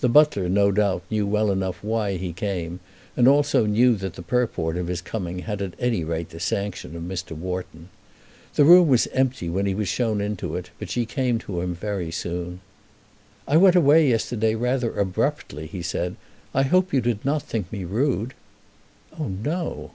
The 0.00 0.08
butler, 0.08 0.48
no 0.48 0.72
doubt, 0.72 1.04
knew 1.12 1.28
well 1.28 1.48
enough 1.52 1.84
why 1.84 2.16
he 2.16 2.32
came, 2.32 2.80
and 3.16 3.28
also 3.28 3.66
knew 3.66 3.94
that 3.94 4.14
the 4.14 4.20
purport 4.22 4.76
of 4.76 4.88
his 4.88 5.00
coming 5.00 5.42
had 5.46 5.62
at 5.62 5.74
any 5.78 6.02
rate 6.02 6.30
the 6.30 6.40
sanction 6.40 6.96
of 6.96 7.04
Mr. 7.04 7.36
Wharton. 7.36 7.88
The 8.56 8.64
room 8.64 8.88
was 8.88 9.06
empty 9.12 9.48
when 9.48 9.66
he 9.66 9.74
was 9.76 9.86
shown 9.86 10.20
into 10.20 10.56
it, 10.56 10.70
but 10.80 10.90
she 10.90 11.06
came 11.06 11.38
to 11.46 11.60
him 11.60 11.72
very 11.76 12.10
soon. 12.10 12.58
"I 13.46 13.58
went 13.58 13.76
away 13.76 14.08
yesterday 14.08 14.56
rather 14.56 14.98
abruptly," 14.98 15.68
he 15.68 15.82
said. 15.82 16.16
"I 16.52 16.64
hope 16.64 16.92
you 16.92 17.00
did 17.00 17.24
not 17.24 17.44
think 17.44 17.70
me 17.72 17.84
rude." 17.84 18.34
"Oh 19.20 19.28
no." 19.28 19.92